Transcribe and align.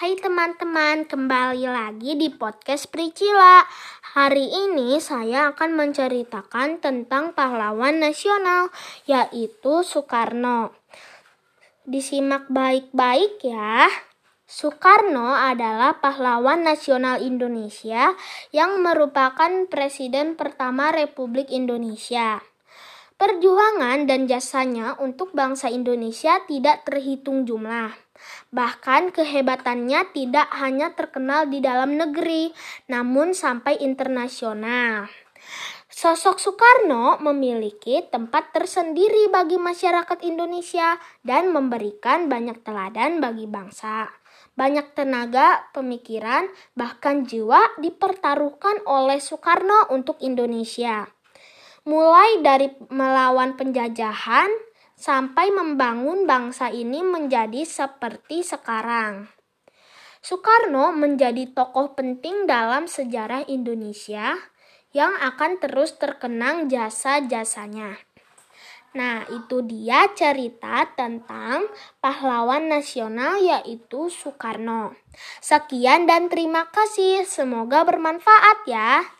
Hai 0.00 0.16
teman-teman, 0.16 1.04
kembali 1.04 1.68
lagi 1.68 2.16
di 2.16 2.32
podcast 2.32 2.88
Pricila. 2.88 3.60
Hari 4.16 4.48
ini 4.48 4.96
saya 4.96 5.52
akan 5.52 5.76
menceritakan 5.76 6.80
tentang 6.80 7.36
pahlawan 7.36 8.00
nasional, 8.00 8.72
yaitu 9.04 9.84
Soekarno. 9.84 10.72
Disimak 11.84 12.48
baik-baik 12.48 13.44
ya. 13.44 13.92
Soekarno 14.48 15.36
adalah 15.36 16.00
pahlawan 16.00 16.64
nasional 16.64 17.20
Indonesia 17.20 18.16
yang 18.56 18.80
merupakan 18.80 19.68
presiden 19.68 20.32
pertama 20.32 20.96
Republik 20.96 21.52
Indonesia. 21.52 22.40
Perjuangan 23.20 24.08
dan 24.08 24.24
jasanya 24.24 24.96
untuk 24.96 25.36
bangsa 25.36 25.68
Indonesia 25.68 26.40
tidak 26.48 26.88
terhitung 26.88 27.44
jumlah. 27.44 27.92
Bahkan 28.48 29.12
kehebatannya 29.12 30.08
tidak 30.16 30.48
hanya 30.56 30.96
terkenal 30.96 31.44
di 31.44 31.60
dalam 31.60 32.00
negeri, 32.00 32.48
namun 32.88 33.36
sampai 33.36 33.76
internasional. 33.84 35.12
Sosok 35.92 36.40
Soekarno 36.40 37.20
memiliki 37.20 38.00
tempat 38.08 38.56
tersendiri 38.56 39.28
bagi 39.28 39.60
masyarakat 39.60 40.16
Indonesia 40.24 40.96
dan 41.20 41.52
memberikan 41.52 42.24
banyak 42.32 42.64
teladan 42.64 43.20
bagi 43.20 43.44
bangsa. 43.44 44.08
Banyak 44.56 44.96
tenaga, 44.96 45.68
pemikiran, 45.76 46.48
bahkan 46.72 47.28
jiwa 47.28 47.68
dipertaruhkan 47.84 48.80
oleh 48.88 49.20
Soekarno 49.20 49.92
untuk 49.92 50.16
Indonesia. 50.24 51.19
Mulai 51.88 52.44
dari 52.44 52.68
melawan 52.92 53.56
penjajahan, 53.56 54.50
sampai 55.00 55.48
membangun 55.48 56.28
bangsa 56.28 56.68
ini 56.68 57.00
menjadi 57.00 57.64
seperti 57.64 58.44
sekarang. 58.44 59.32
Soekarno 60.20 60.92
menjadi 60.92 61.48
tokoh 61.56 61.96
penting 61.96 62.44
dalam 62.44 62.84
sejarah 62.84 63.48
Indonesia 63.48 64.36
yang 64.92 65.16
akan 65.16 65.56
terus 65.56 65.96
terkenang 65.96 66.68
jasa-jasanya. 66.68 67.96
Nah, 68.92 69.24
itu 69.32 69.64
dia 69.64 70.12
cerita 70.12 70.84
tentang 70.92 71.64
pahlawan 72.04 72.68
nasional 72.68 73.40
yaitu 73.40 74.12
Soekarno. 74.12 74.92
Sekian 75.40 76.04
dan 76.04 76.28
terima 76.28 76.68
kasih. 76.68 77.24
Semoga 77.24 77.88
bermanfaat 77.88 78.68
ya. 78.68 79.19